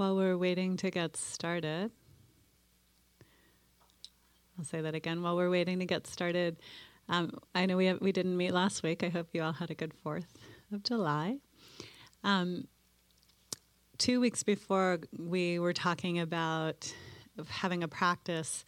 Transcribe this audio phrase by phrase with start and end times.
[0.00, 1.90] While we're waiting to get started,
[4.58, 5.20] I'll say that again.
[5.20, 6.56] While we're waiting to get started,
[7.10, 9.04] um, I know we have, we didn't meet last week.
[9.04, 10.38] I hope you all had a good Fourth
[10.72, 11.36] of July.
[12.24, 12.66] Um,
[13.98, 16.90] two weeks before, we were talking about
[17.50, 18.64] having a practice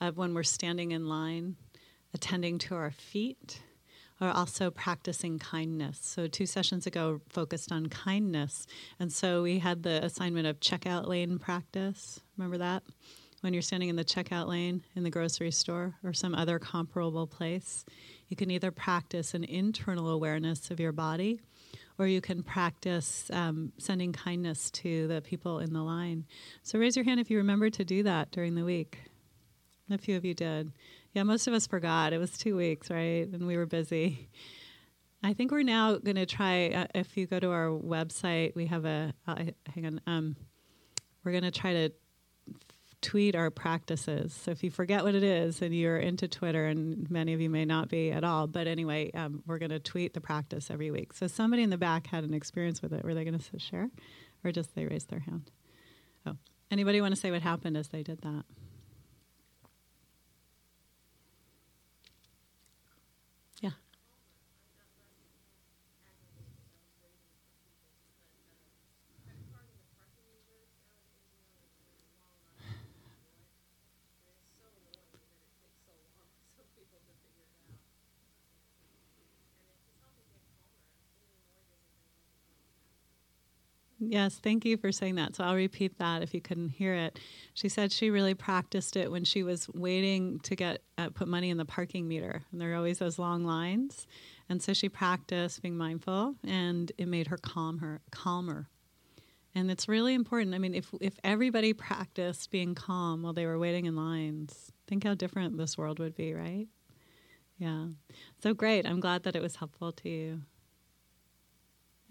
[0.00, 1.56] of when we're standing in line,
[2.14, 3.60] attending to our feet,
[4.20, 5.98] or also practicing kindness.
[6.02, 8.66] So, two sessions ago focused on kindness.
[8.98, 12.20] And so, we had the assignment of checkout lane practice.
[12.36, 12.82] Remember that?
[13.42, 17.26] When you're standing in the checkout lane in the grocery store or some other comparable
[17.26, 17.84] place,
[18.28, 21.40] you can either practice an internal awareness of your body
[21.98, 26.24] or you can practice um, sending kindness to the people in the line.
[26.62, 28.98] So, raise your hand if you remember to do that during the week.
[29.90, 30.72] A few of you did.
[31.16, 32.12] Yeah, most of us forgot.
[32.12, 33.26] It was two weeks, right?
[33.26, 34.28] And we were busy.
[35.22, 36.68] I think we're now going to try.
[36.68, 39.14] Uh, if you go to our website, we have a.
[39.26, 39.44] Uh,
[39.74, 40.00] hang on.
[40.06, 40.36] Um,
[41.24, 41.90] we're going to try to
[43.00, 44.34] tweet our practices.
[44.34, 47.48] So if you forget what it is and you're into Twitter, and many of you
[47.48, 50.90] may not be at all, but anyway, um, we're going to tweet the practice every
[50.90, 51.14] week.
[51.14, 53.02] So somebody in the back had an experience with it.
[53.02, 53.88] Were they going to share,
[54.44, 55.50] or just they raised their hand?
[56.26, 56.36] Oh,
[56.70, 58.44] anybody want to say what happened as they did that?
[84.08, 85.34] Yes, thank you for saying that.
[85.34, 87.18] So I'll repeat that if you couldn't hear it.
[87.54, 91.50] She said she really practiced it when she was waiting to get uh, put money
[91.50, 94.06] in the parking meter, and there are always those long lines.
[94.48, 98.68] And so she practiced being mindful, and it made her calm her calmer.
[99.56, 100.54] And it's really important.
[100.54, 105.02] I mean, if if everybody practiced being calm while they were waiting in lines, think
[105.02, 106.68] how different this world would be, right?
[107.58, 107.86] Yeah.
[108.40, 108.86] So great.
[108.86, 110.42] I'm glad that it was helpful to you.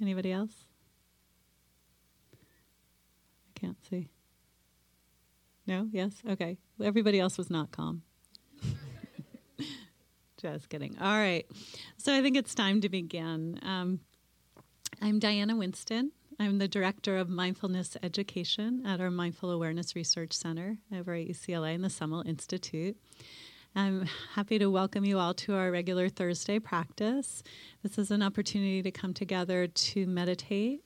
[0.01, 0.65] Anybody else?
[3.65, 4.09] Can't see.
[5.65, 5.87] No?
[5.91, 6.21] Yes?
[6.29, 6.59] Okay.
[6.79, 8.03] Everybody else was not calm.
[10.37, 10.95] Just kidding.
[11.01, 11.47] All right.
[11.97, 13.59] So I think it's time to begin.
[13.63, 14.01] Um,
[15.01, 16.11] I'm Diana Winston.
[16.39, 21.73] I'm the director of mindfulness education at our Mindful Awareness Research Center over at UCLA
[21.73, 22.95] and the Semel Institute.
[23.75, 27.41] I'm happy to welcome you all to our regular Thursday practice.
[27.81, 30.83] This is an opportunity to come together to meditate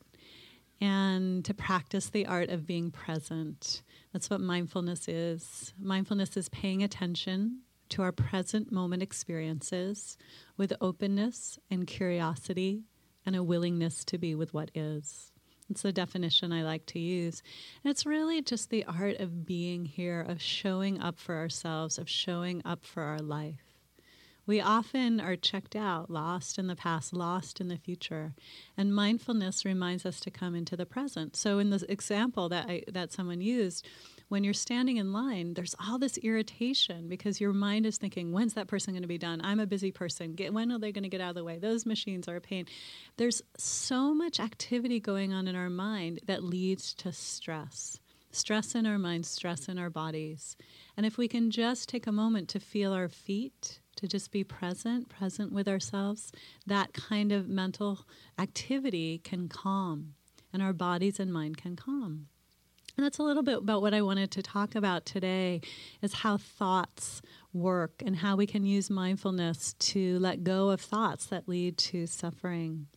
[0.82, 3.82] and to practice the art of being present.
[4.14, 5.74] That's what mindfulness is.
[5.80, 10.18] Mindfulness is paying attention to our present moment experiences
[10.58, 12.84] with openness and curiosity
[13.26, 15.32] and a willingness to be with what is.
[15.70, 17.44] It's the definition I like to use.
[17.84, 22.10] And it's really just the art of being here, of showing up for ourselves, of
[22.10, 23.69] showing up for our life.
[24.50, 28.34] We often are checked out, lost in the past, lost in the future.
[28.76, 31.36] And mindfulness reminds us to come into the present.
[31.36, 33.86] So, in the example that, I, that someone used,
[34.28, 38.56] when you're standing in line, there's all this irritation because your mind is thinking, when's
[38.56, 39.40] that person going to be done?
[39.44, 40.34] I'm a busy person.
[40.34, 41.60] Get, when are they going to get out of the way?
[41.60, 42.66] Those machines are a pain.
[43.18, 48.00] There's so much activity going on in our mind that leads to stress.
[48.32, 50.58] Stress in our minds, stress in our bodies.
[50.98, 54.44] And if we can just take a moment to feel our feet, to just be
[54.44, 56.32] present, present with ourselves,
[56.66, 58.06] that kind of mental
[58.38, 60.14] activity can calm,
[60.54, 62.28] and our bodies and mind can calm.
[62.96, 65.62] And that's a little bit about what I wanted to talk about today
[66.02, 67.22] is how thoughts
[67.54, 72.08] work and how we can use mindfulness to let go of thoughts that lead to
[72.08, 72.88] suffering.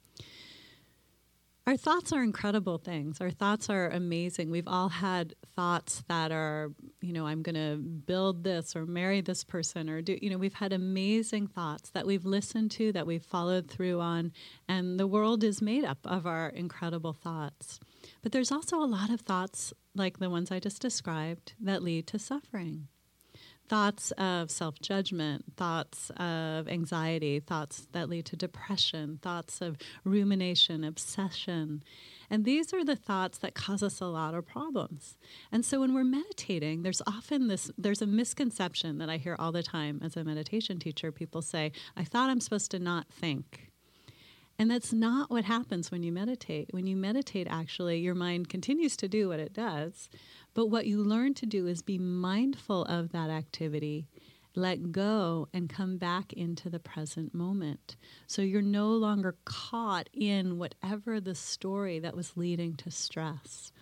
[1.64, 3.20] Our thoughts are incredible things.
[3.20, 4.50] Our thoughts are amazing.
[4.50, 9.20] We've all had thoughts that are, you know, I'm going to build this or marry
[9.20, 13.06] this person or do, you know, we've had amazing thoughts that we've listened to, that
[13.06, 14.32] we've followed through on.
[14.68, 17.78] And the world is made up of our incredible thoughts.
[18.22, 22.08] But there's also a lot of thoughts like the ones I just described that lead
[22.08, 22.88] to suffering
[23.72, 30.84] thoughts of self judgment, thoughts of anxiety, thoughts that lead to depression, thoughts of rumination,
[30.84, 31.82] obsession.
[32.28, 35.16] And these are the thoughts that cause us a lot of problems.
[35.50, 39.52] And so when we're meditating, there's often this there's a misconception that I hear all
[39.52, 41.10] the time as a meditation teacher.
[41.10, 43.71] People say, I thought I'm supposed to not think.
[44.62, 46.68] And that's not what happens when you meditate.
[46.70, 50.08] When you meditate, actually, your mind continues to do what it does,
[50.54, 54.06] but what you learn to do is be mindful of that activity,
[54.54, 57.96] let go, and come back into the present moment.
[58.28, 63.72] So you're no longer caught in whatever the story that was leading to stress.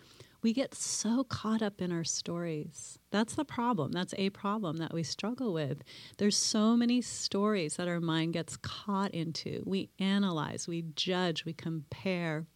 [0.43, 2.99] We get so caught up in our stories.
[3.11, 3.93] That's the problem.
[3.93, 5.83] That's a problem that we struggle with.
[6.19, 9.63] There's so many stories that our mind gets caught into.
[9.67, 12.47] We analyze, we judge, we compare.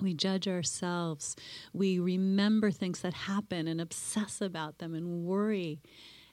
[0.00, 1.34] We judge ourselves.
[1.72, 5.80] We remember things that happen and obsess about them and worry.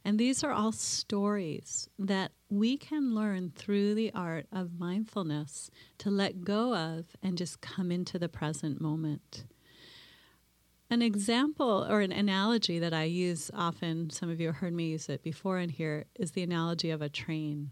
[0.04, 6.12] And these are all stories that we can learn through the art of mindfulness to
[6.12, 9.46] let go of and just come into the present moment.
[10.90, 14.90] An example or an analogy that I use often, some of you have heard me
[14.90, 17.72] use it before in here, is the analogy of a train.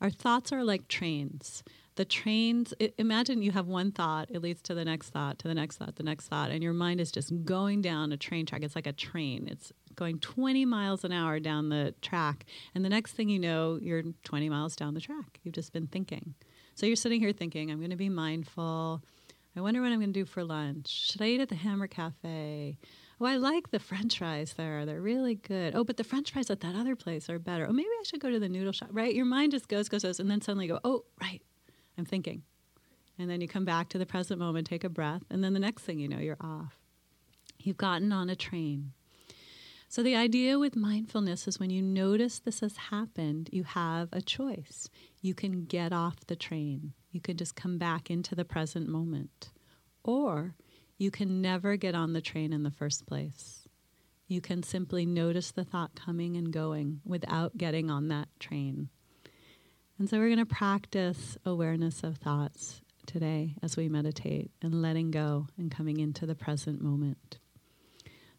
[0.00, 1.64] Our thoughts are like trains.
[1.96, 5.54] The trains, imagine you have one thought, it leads to the next thought, to the
[5.54, 8.62] next thought, the next thought, and your mind is just going down a train track.
[8.62, 9.48] It's like a train.
[9.48, 12.44] It's going 20 miles an hour down the track.
[12.74, 15.38] And the next thing you know, you're 20 miles down the track.
[15.44, 16.34] You've just been thinking.
[16.74, 19.02] So you're sitting here thinking, I'm going to be mindful.
[19.56, 20.88] I wonder what I'm going to do for lunch.
[20.88, 22.76] Should I eat at the Hammer Cafe?
[23.20, 24.84] Oh, I like the french fries there.
[24.84, 25.76] They're really good.
[25.76, 27.66] Oh, but the french fries at that other place are better.
[27.68, 29.14] Oh, maybe I should go to the noodle shop, right?
[29.14, 31.40] Your mind just goes, goes, goes, and then suddenly go, oh, right,
[31.96, 32.42] I'm thinking.
[33.16, 35.60] And then you come back to the present moment, take a breath, and then the
[35.60, 36.76] next thing you know, you're off.
[37.60, 38.92] You've gotten on a train.
[39.88, 44.20] So, the idea with mindfulness is when you notice this has happened, you have a
[44.20, 44.90] choice.
[45.22, 49.50] You can get off the train, you can just come back into the present moment.
[50.02, 50.54] Or
[50.98, 53.68] you can never get on the train in the first place.
[54.26, 58.88] You can simply notice the thought coming and going without getting on that train.
[59.98, 65.12] And so, we're going to practice awareness of thoughts today as we meditate and letting
[65.12, 67.38] go and coming into the present moment.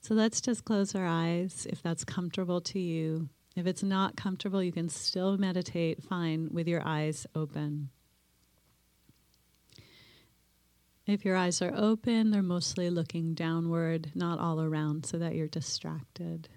[0.01, 3.29] So let's just close our eyes if that's comfortable to you.
[3.55, 7.89] If it's not comfortable, you can still meditate fine with your eyes open.
[11.07, 15.47] If your eyes are open, they're mostly looking downward, not all around, so that you're
[15.47, 16.49] distracted.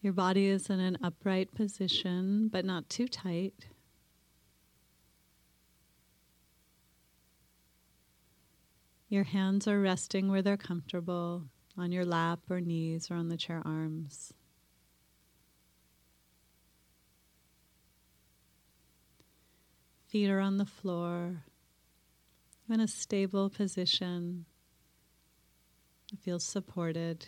[0.00, 3.66] Your body is in an upright position, but not too tight.
[9.08, 11.44] Your hands are resting where they're comfortable,
[11.78, 14.32] on your lap or knees or on the chair arms.
[20.08, 21.44] Feet are on the floor,
[22.68, 24.44] in a stable position.
[26.20, 27.26] Feel supported.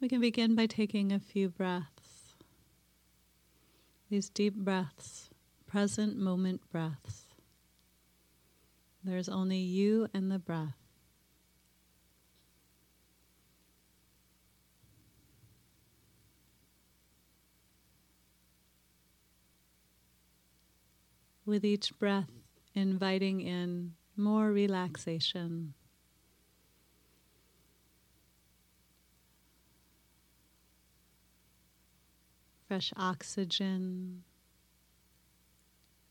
[0.00, 2.34] We can begin by taking a few breaths.
[4.08, 5.30] These deep breaths,
[5.66, 7.26] present moment breaths.
[9.02, 10.85] There's only you and the breath.
[21.46, 22.30] With each breath,
[22.74, 25.74] inviting in more relaxation.
[32.66, 34.24] Fresh oxygen,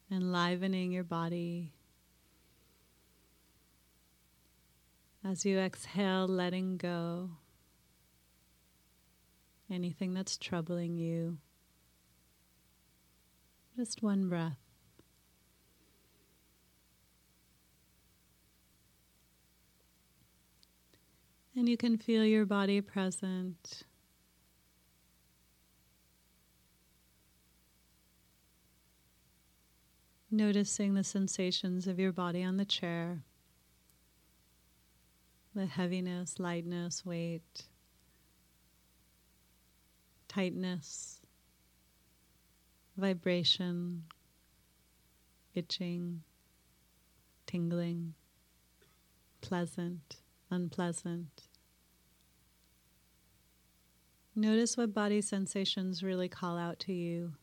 [0.10, 1.74] enlivening your body.
[5.22, 7.32] As you exhale, letting go
[9.70, 11.40] anything that's troubling you.
[13.76, 14.65] Just one breath.
[21.56, 23.84] And you can feel your body present.
[30.30, 33.24] Noticing the sensations of your body on the chair.
[35.54, 37.64] The heaviness, lightness, weight,
[40.28, 41.22] tightness,
[42.98, 44.04] vibration,
[45.54, 46.24] itching,
[47.48, 48.14] tingling,
[49.40, 50.18] pleasant,
[50.52, 51.45] unpleasant.
[54.36, 57.34] Notice what body sensations really call out to you.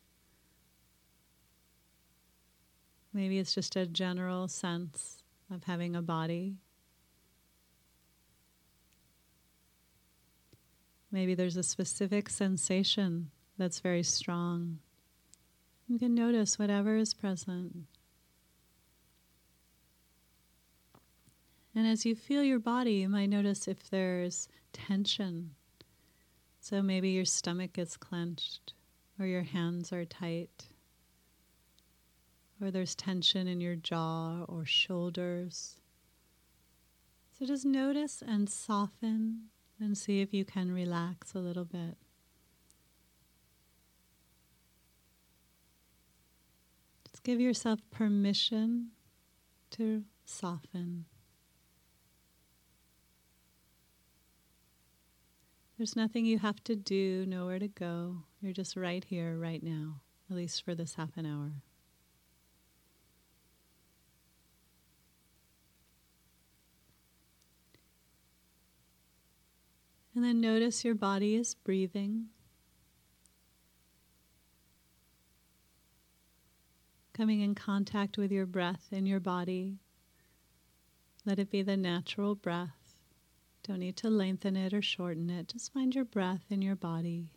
[3.15, 6.57] Maybe it's just a general sense of having a body
[11.13, 14.79] Maybe there's a specific sensation that's very strong.
[15.87, 17.77] You can notice whatever is present.
[21.75, 25.51] And as you feel your body, you might notice if there's tension.
[26.65, 28.73] So maybe your stomach is clenched,
[29.19, 30.67] or your hands are tight,
[32.61, 35.81] or there's tension in your jaw or shoulders.
[37.37, 39.49] So just notice and soften
[39.81, 41.97] and see if you can relax a little bit.
[47.11, 48.93] Just give yourself permission
[49.73, 51.07] to soften.
[55.83, 58.19] There's nothing you have to do, nowhere to go.
[58.41, 59.97] You're just right here, right now,
[60.31, 61.55] at least for this half an hour.
[70.15, 72.27] And then notice your body is breathing.
[77.13, 79.79] Coming in contact with your breath in your body.
[81.25, 82.82] Let it be the natural breath.
[83.63, 85.49] Don't need to lengthen it or shorten it.
[85.49, 87.29] Just find your breath in your body.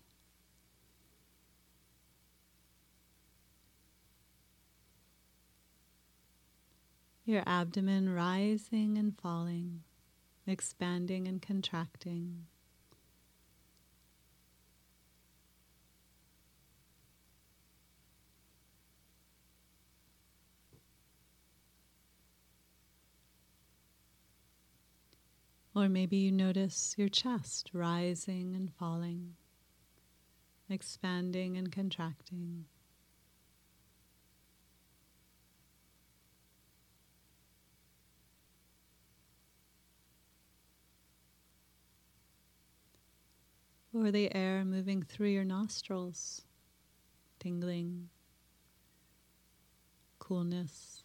[7.25, 9.83] Your abdomen rising and falling,
[10.45, 12.45] expanding and contracting.
[25.75, 29.35] Or maybe you notice your chest rising and falling,
[30.69, 32.63] expanding and contracting.
[43.93, 46.43] Or the air moving through your nostrils,
[47.39, 48.09] tingling,
[50.19, 51.04] coolness.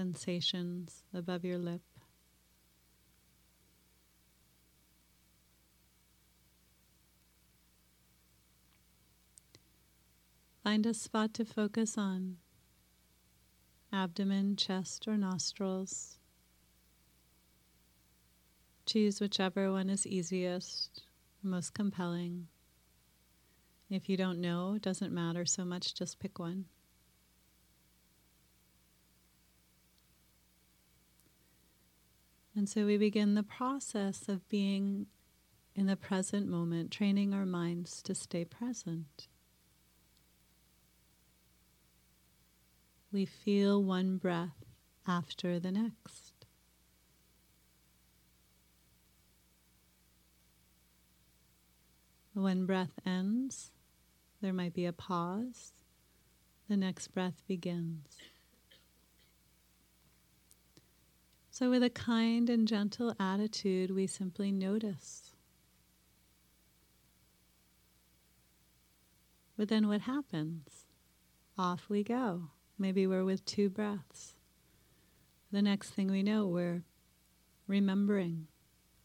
[0.00, 1.82] Sensations above your lip.
[10.64, 12.38] Find a spot to focus on
[13.92, 16.16] abdomen, chest, or nostrils.
[18.86, 21.02] Choose whichever one is easiest,
[21.42, 22.46] most compelling.
[23.90, 26.64] If you don't know, it doesn't matter so much, just pick one.
[32.60, 35.06] And so we begin the process of being
[35.74, 39.28] in the present moment, training our minds to stay present.
[43.10, 44.66] We feel one breath
[45.08, 46.44] after the next.
[52.34, 53.70] When breath ends,
[54.42, 55.72] there might be a pause.
[56.68, 58.18] The next breath begins.
[61.60, 65.34] So, with a kind and gentle attitude, we simply notice.
[69.58, 70.86] But then what happens?
[71.58, 72.44] Off we go.
[72.78, 74.36] Maybe we're with two breaths.
[75.52, 76.82] The next thing we know, we're
[77.66, 78.46] remembering,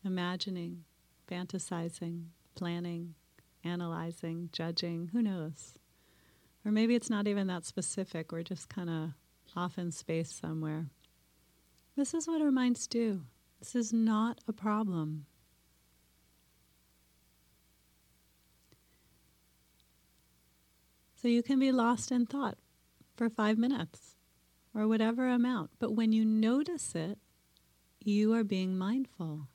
[0.05, 0.85] imagining,
[1.29, 3.15] fantasizing, planning,
[3.65, 5.73] analyzing, judging, who knows?
[6.65, 9.09] Or maybe it's not even that specific, we're just kind of
[9.57, 10.85] off in space somewhere.
[11.95, 13.21] This is what our minds do.
[13.59, 15.25] This is not a problem.
[21.15, 22.57] So you can be lost in thought
[23.15, 24.15] for five minutes
[24.75, 25.71] or whatever amount.
[25.79, 27.17] But when you notice it,
[27.99, 29.47] you are being mindful.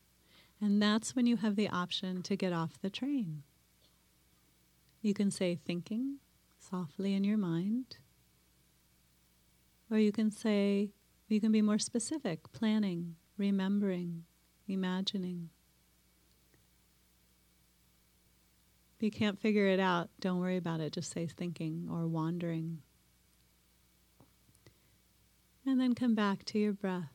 [0.61, 3.42] And that's when you have the option to get off the train.
[5.02, 6.16] You can say thinking
[6.59, 7.99] softly in your mind,
[9.90, 10.90] or you can say
[11.30, 14.25] you can be more specific, planning, remembering,
[14.66, 15.50] imagining.
[18.96, 20.92] If you can't figure it out, don't worry about it.
[20.92, 22.82] Just say thinking or wandering.
[25.64, 27.12] And then come back to your breath.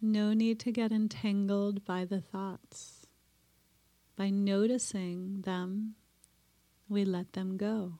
[0.00, 2.99] No need to get entangled by the thoughts.
[4.20, 5.94] By noticing them,
[6.90, 7.94] we let them go.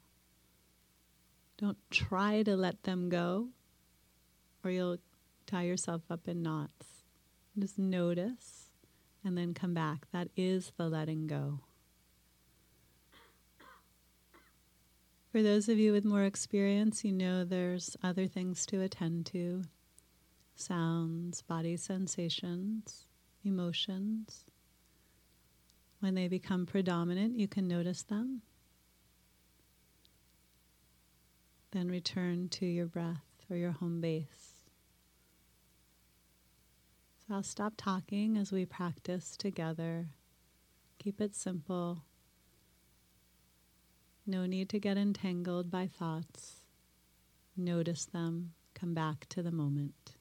[1.56, 3.48] Don't try to let them go,
[4.62, 4.98] or you'll
[5.46, 7.04] tie yourself up in knots.
[7.58, 8.68] Just notice
[9.24, 10.08] and then come back.
[10.12, 11.60] That is the letting go.
[15.32, 19.62] For those of you with more experience, you know there's other things to attend to
[20.54, 23.06] sounds, body sensations,
[23.42, 24.44] emotions.
[26.00, 28.42] When they become predominant, you can notice them.
[31.72, 34.50] Then return to your breath or your home base.
[37.26, 40.08] So I'll stop talking as we practice together.
[40.98, 42.02] Keep it simple.
[44.26, 46.56] No need to get entangled by thoughts.
[47.56, 48.52] Notice them.
[48.74, 50.16] Come back to the moment.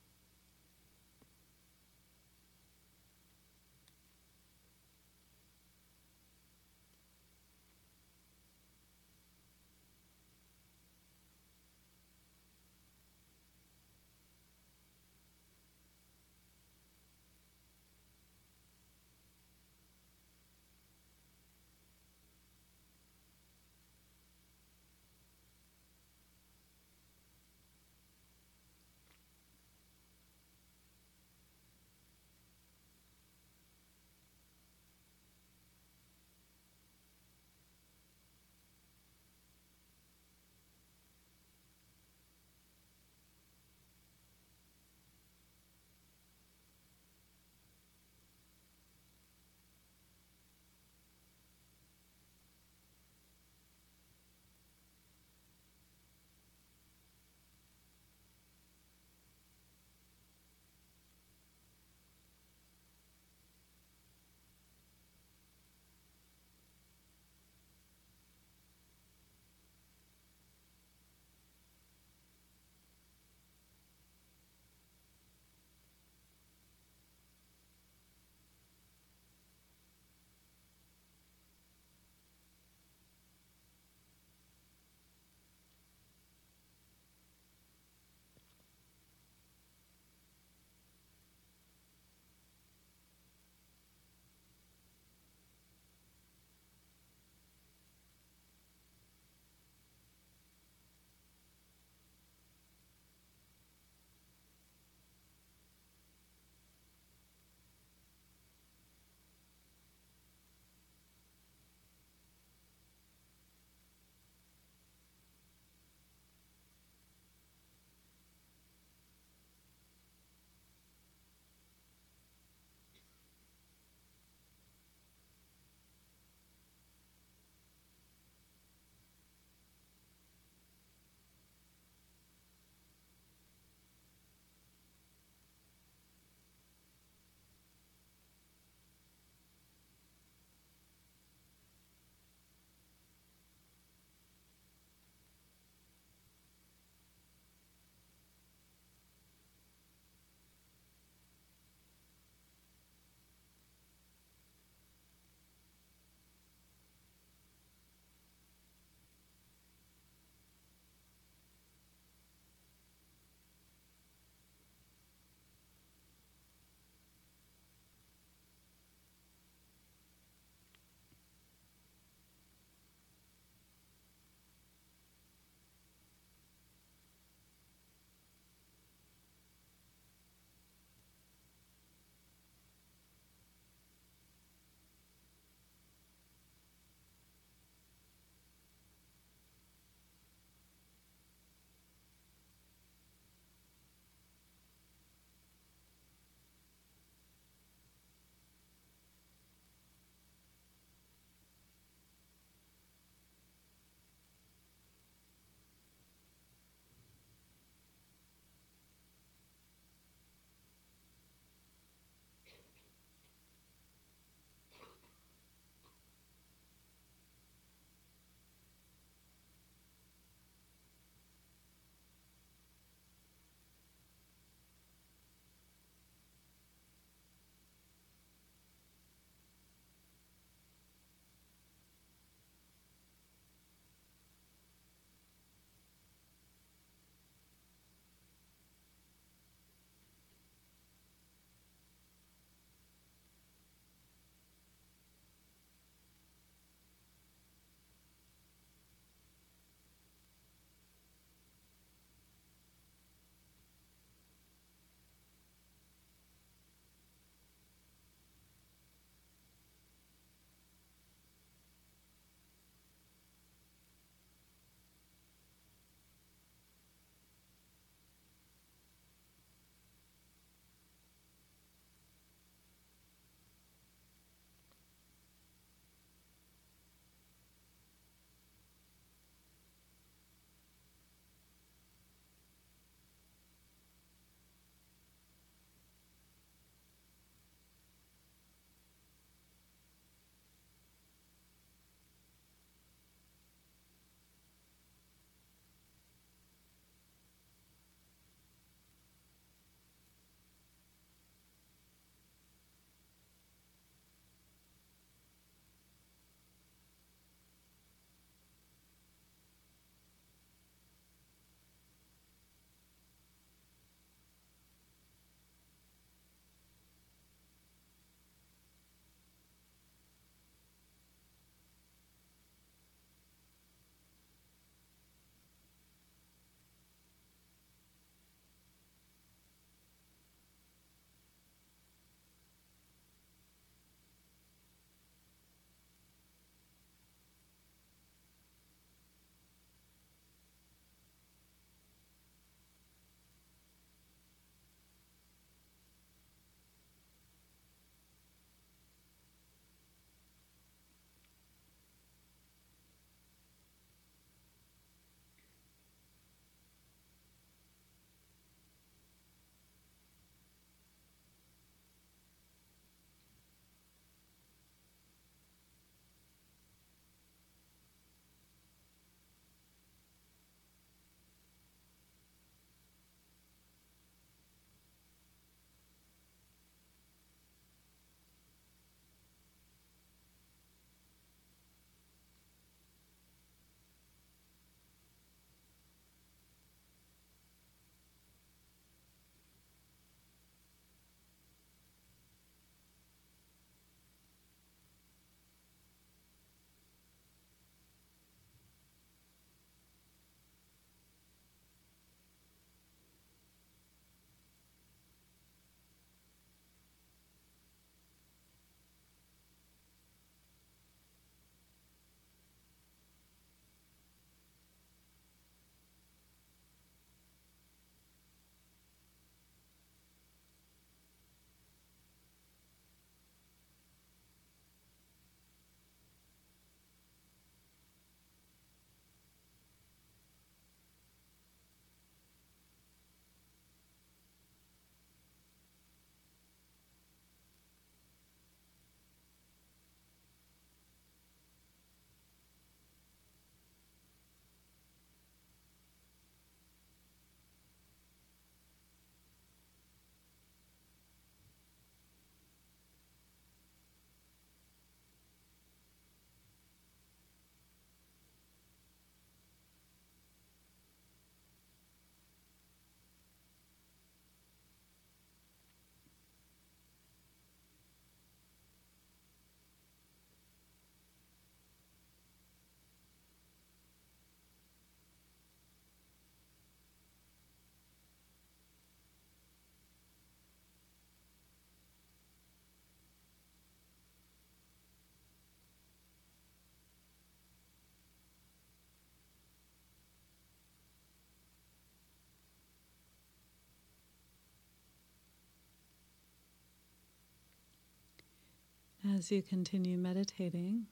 [499.20, 500.86] As you continue meditating,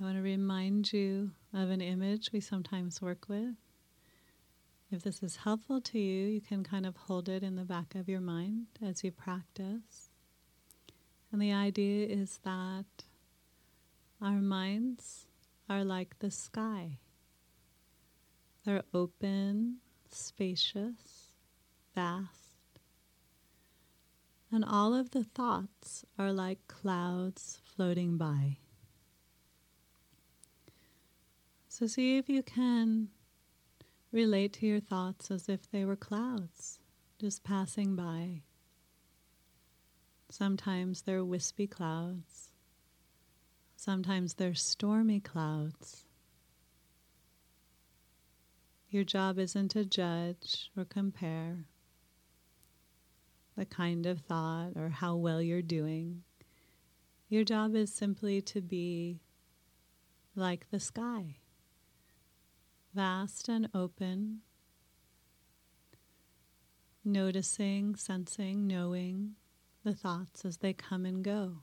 [0.00, 3.54] I want to remind you of an image we sometimes work with.
[4.90, 7.94] If this is helpful to you, you can kind of hold it in the back
[7.94, 10.10] of your mind as you practice.
[11.30, 13.04] And the idea is that
[14.20, 15.28] our minds
[15.70, 16.98] are like the sky.
[18.64, 19.76] They're open,
[20.10, 21.30] spacious,
[21.94, 22.45] vast.
[24.56, 28.56] And all of the thoughts are like clouds floating by.
[31.68, 33.08] So see if you can
[34.12, 36.78] relate to your thoughts as if they were clouds
[37.20, 38.44] just passing by.
[40.30, 42.50] Sometimes they're wispy clouds.
[43.76, 46.06] Sometimes they're stormy clouds.
[48.88, 51.66] Your job isn't to judge or compare
[53.56, 56.22] the kind of thought or how well you're doing.
[57.28, 59.20] Your job is simply to be
[60.34, 61.36] like the sky,
[62.94, 64.42] vast and open,
[67.04, 69.34] noticing, sensing, knowing
[69.84, 71.62] the thoughts as they come and go.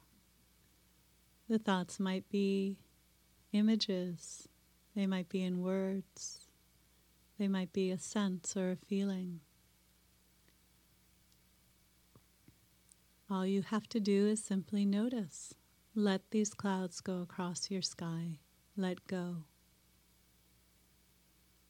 [1.47, 2.77] The thoughts might be
[3.51, 4.47] images,
[4.95, 6.47] they might be in words,
[7.37, 9.41] they might be a sense or a feeling.
[13.33, 15.55] All you have to do is simply notice.
[15.95, 18.37] Let these clouds go across your sky.
[18.77, 19.37] Let go.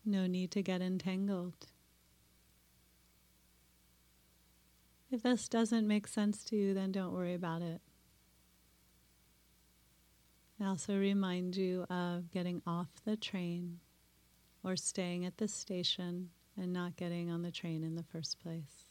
[0.03, 1.67] No need to get entangled.
[5.09, 7.79] If this doesn't make sense to you, then don't worry about it.
[10.59, 13.79] I also remind you of getting off the train
[14.65, 18.82] or staying at the station and not getting on the train in the first place.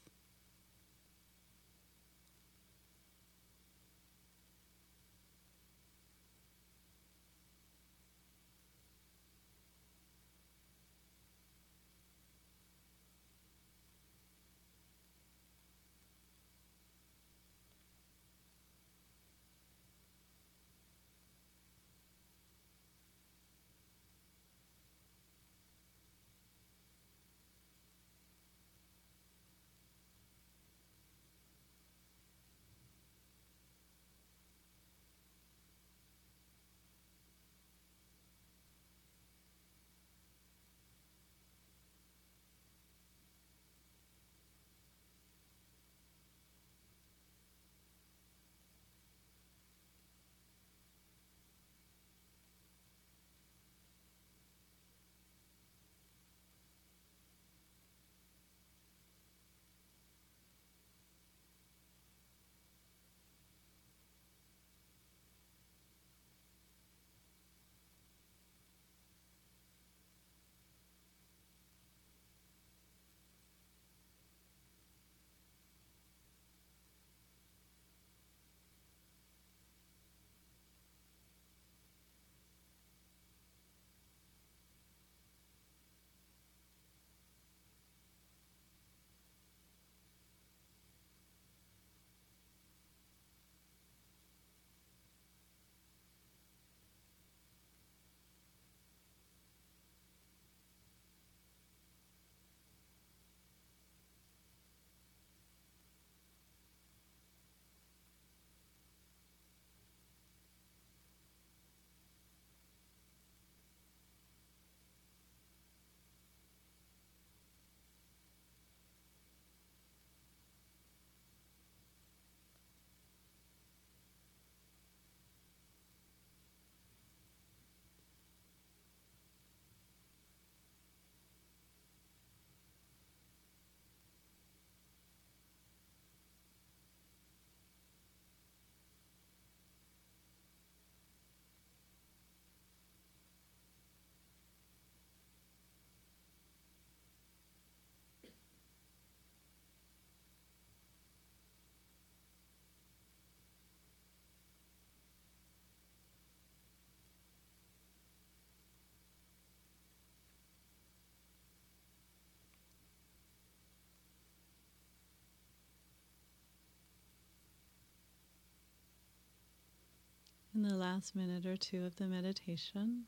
[170.62, 173.06] In the last minute or two of the meditation,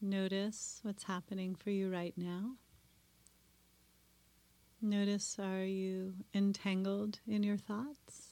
[0.00, 2.56] notice what's happening for you right now.
[4.82, 8.30] Notice are you entangled in your thoughts?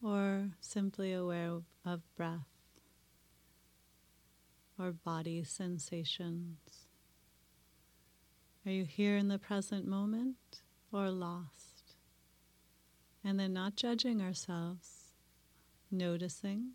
[0.00, 2.46] or simply aware of breath
[4.78, 6.86] or body sensations.
[8.64, 11.96] Are you here in the present moment or lost?
[13.24, 15.01] And then not judging ourselves,
[15.92, 16.70] noticing,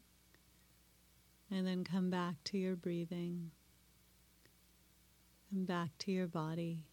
[1.50, 3.52] and then come back to your breathing
[5.52, 6.84] and back to your body.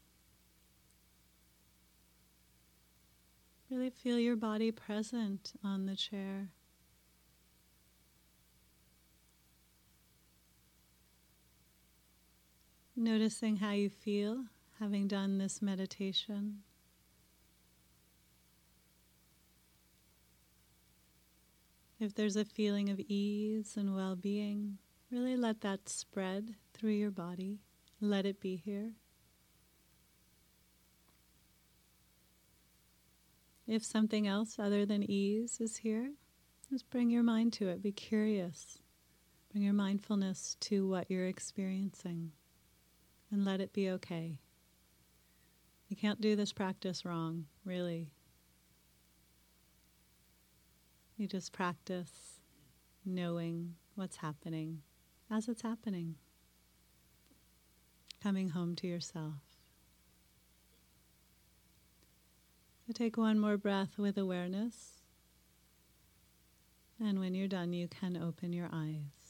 [3.71, 6.51] Really feel your body present on the chair.
[12.97, 14.45] Noticing how you feel
[14.79, 16.63] having done this meditation.
[22.05, 24.77] If there's a feeling of ease and well being,
[25.11, 27.61] really let that spread through your body.
[27.99, 28.93] Let it be here.
[33.67, 36.11] If something else other than ease is here,
[36.71, 37.83] just bring your mind to it.
[37.83, 38.81] Be curious.
[39.51, 42.33] Bring your mindfulness to what you're experiencing
[43.33, 44.41] and let it be okay.
[45.89, 48.11] You can't do this practice wrong, really.
[51.17, 52.41] You just practice
[53.05, 54.83] knowing what's happening
[55.31, 56.17] as it's happening,
[58.23, 59.35] coming home to yourself.
[62.87, 65.03] So take one more breath with awareness.
[66.99, 69.24] And when you're done, you can open your eyes.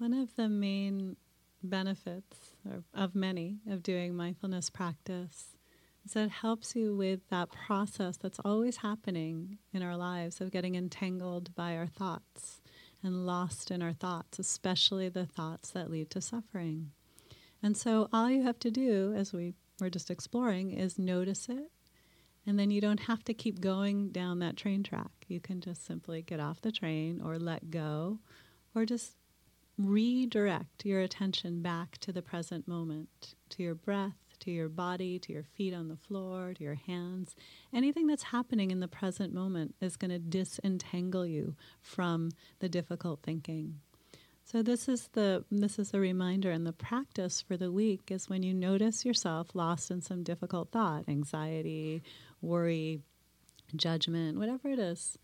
[0.00, 1.16] One of the main
[1.62, 5.58] benefits, or of many, of doing mindfulness practice
[6.06, 10.52] is that it helps you with that process that's always happening in our lives of
[10.52, 12.62] getting entangled by our thoughts
[13.02, 16.92] and lost in our thoughts, especially the thoughts that lead to suffering.
[17.62, 21.70] And so all you have to do, as we were just exploring, is notice it.
[22.46, 25.26] And then you don't have to keep going down that train track.
[25.28, 28.20] You can just simply get off the train or let go
[28.74, 29.19] or just
[29.80, 35.32] redirect your attention back to the present moment, to your breath, to your body, to
[35.32, 37.34] your feet on the floor, to your hands.
[37.72, 43.20] Anything that's happening in the present moment is going to disentangle you from the difficult
[43.22, 43.80] thinking.
[44.44, 48.28] So this is the this is a reminder and the practice for the week is
[48.28, 52.02] when you notice yourself lost in some difficult thought, anxiety,
[52.42, 53.00] worry,
[53.76, 55.18] judgment, whatever it is,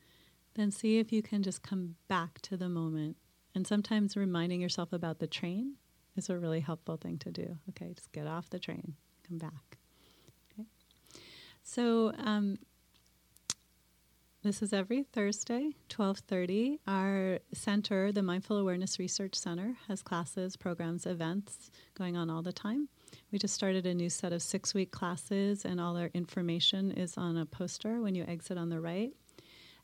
[0.55, 3.16] then see if you can just come back to the moment
[3.57, 5.77] and sometimes reminding yourself about the train
[6.14, 7.57] is a really helpful thing to do.
[7.71, 8.95] Okay, just get off the train,
[9.27, 9.79] come back.
[10.53, 10.69] Okay.
[11.62, 12.59] So um,
[14.42, 16.81] this is every Thursday, 12:30.
[16.87, 22.53] Our center, the Mindful Awareness Research Center, has classes, programs, events going on all the
[22.53, 22.90] time.
[23.33, 27.38] We just started a new set of six-week classes, and all our information is on
[27.38, 29.14] a poster when you exit on the right.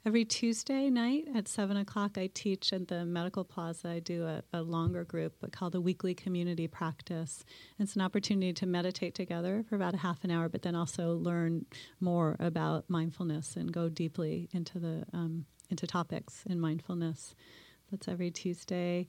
[0.04, 3.88] Every Tuesday night at 7 o'clock, I teach at the Medical Plaza.
[3.88, 7.44] I do a, a longer group called the Weekly Community Practice.
[7.78, 11.14] It's an opportunity to meditate together for about a half an hour, but then also
[11.14, 11.66] learn
[12.00, 17.36] more about mindfulness and go deeply into the um, into topics in mindfulness.
[17.92, 19.06] That's every Tuesday.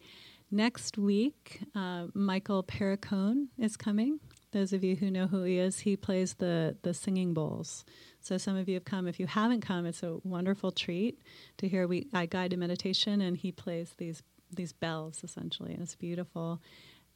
[0.51, 4.19] Next week, uh, Michael Perricone is coming.
[4.53, 7.83] Those of you who know who he is, he plays the the singing bowls.
[8.21, 9.07] So some of you have come.
[9.07, 11.19] If you haven't come, it's a wonderful treat
[11.57, 11.87] to hear.
[11.87, 14.21] We I guide a meditation, and he plays these
[14.55, 16.61] these bells essentially, and it's beautiful.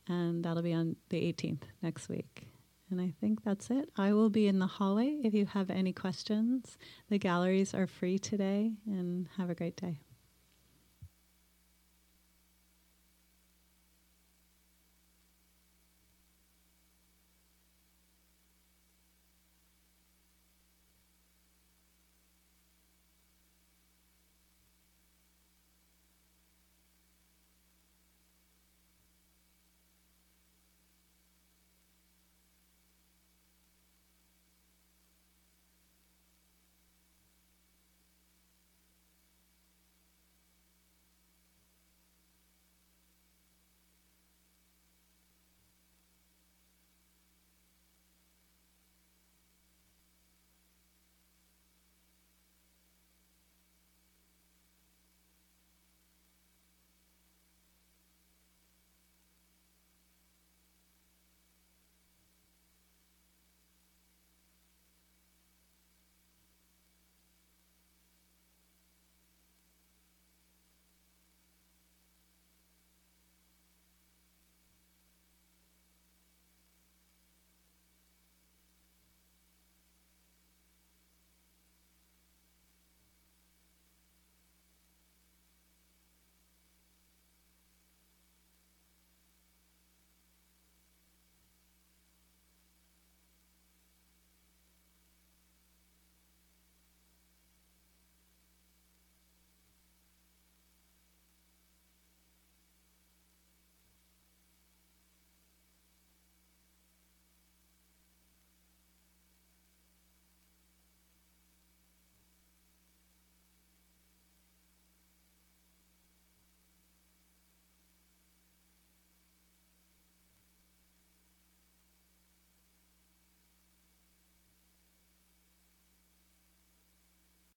[0.07, 2.47] And that'll be on the 18th next week.
[2.89, 3.89] And I think that's it.
[3.97, 6.77] I will be in the hallway if you have any questions.
[7.09, 9.99] The galleries are free today, and have a great day.